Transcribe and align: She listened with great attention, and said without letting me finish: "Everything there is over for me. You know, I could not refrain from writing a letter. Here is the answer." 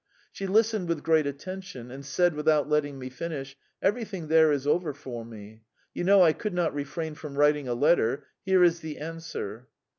She 0.31 0.47
listened 0.47 0.87
with 0.87 1.03
great 1.03 1.27
attention, 1.27 1.91
and 1.91 2.03
said 2.03 2.33
without 2.33 2.67
letting 2.67 2.97
me 2.97 3.11
finish: 3.11 3.55
"Everything 3.83 4.29
there 4.29 4.51
is 4.51 4.65
over 4.65 4.95
for 4.95 5.23
me. 5.23 5.61
You 5.93 6.03
know, 6.03 6.23
I 6.23 6.33
could 6.33 6.55
not 6.55 6.73
refrain 6.73 7.13
from 7.13 7.35
writing 7.35 7.67
a 7.67 7.75
letter. 7.75 8.25
Here 8.43 8.63
is 8.63 8.79
the 8.79 8.97
answer." 8.97 9.67